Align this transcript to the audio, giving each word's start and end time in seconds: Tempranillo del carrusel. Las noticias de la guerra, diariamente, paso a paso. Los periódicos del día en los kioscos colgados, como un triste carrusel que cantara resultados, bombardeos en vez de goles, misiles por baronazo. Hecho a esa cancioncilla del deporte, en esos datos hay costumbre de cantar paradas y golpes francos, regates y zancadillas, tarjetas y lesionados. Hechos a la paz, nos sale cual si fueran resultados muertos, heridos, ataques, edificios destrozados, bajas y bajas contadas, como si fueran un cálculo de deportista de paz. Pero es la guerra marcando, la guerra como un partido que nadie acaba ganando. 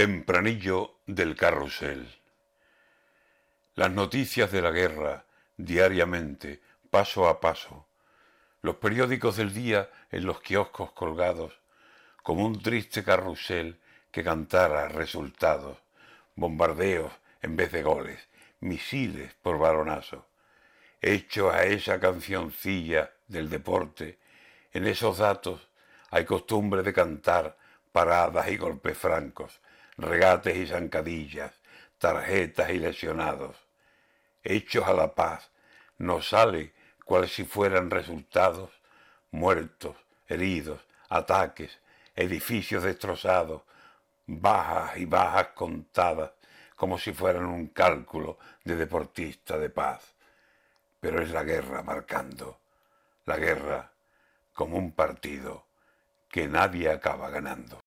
Tempranillo 0.00 0.94
del 1.04 1.36
carrusel. 1.36 2.08
Las 3.74 3.90
noticias 3.90 4.50
de 4.50 4.62
la 4.62 4.70
guerra, 4.70 5.26
diariamente, 5.58 6.62
paso 6.90 7.28
a 7.28 7.38
paso. 7.38 7.86
Los 8.62 8.76
periódicos 8.76 9.36
del 9.36 9.52
día 9.52 9.90
en 10.10 10.24
los 10.24 10.40
kioscos 10.40 10.92
colgados, 10.92 11.60
como 12.22 12.46
un 12.46 12.62
triste 12.62 13.04
carrusel 13.04 13.78
que 14.10 14.24
cantara 14.24 14.88
resultados, 14.88 15.76
bombardeos 16.34 17.12
en 17.42 17.56
vez 17.56 17.70
de 17.70 17.82
goles, 17.82 18.26
misiles 18.60 19.34
por 19.42 19.58
baronazo. 19.58 20.26
Hecho 21.02 21.50
a 21.50 21.64
esa 21.64 22.00
cancioncilla 22.00 23.12
del 23.28 23.50
deporte, 23.50 24.18
en 24.72 24.86
esos 24.86 25.18
datos 25.18 25.68
hay 26.10 26.24
costumbre 26.24 26.82
de 26.82 26.94
cantar 26.94 27.58
paradas 27.92 28.48
y 28.48 28.56
golpes 28.56 28.96
francos, 28.96 29.60
regates 30.02 30.56
y 30.56 30.66
zancadillas, 30.66 31.52
tarjetas 31.98 32.70
y 32.70 32.78
lesionados. 32.78 33.56
Hechos 34.42 34.86
a 34.86 34.94
la 34.94 35.14
paz, 35.14 35.50
nos 35.98 36.28
sale 36.28 36.72
cual 37.04 37.28
si 37.28 37.44
fueran 37.44 37.90
resultados 37.90 38.70
muertos, 39.30 39.96
heridos, 40.28 40.80
ataques, 41.08 41.78
edificios 42.16 42.82
destrozados, 42.82 43.62
bajas 44.26 44.96
y 44.96 45.04
bajas 45.04 45.48
contadas, 45.54 46.32
como 46.76 46.98
si 46.98 47.12
fueran 47.12 47.46
un 47.46 47.68
cálculo 47.68 48.38
de 48.64 48.76
deportista 48.76 49.58
de 49.58 49.70
paz. 49.70 50.14
Pero 51.00 51.20
es 51.20 51.30
la 51.30 51.42
guerra 51.42 51.82
marcando, 51.82 52.58
la 53.26 53.36
guerra 53.36 53.90
como 54.54 54.78
un 54.78 54.92
partido 54.92 55.64
que 56.28 56.46
nadie 56.46 56.90
acaba 56.90 57.28
ganando. 57.30 57.78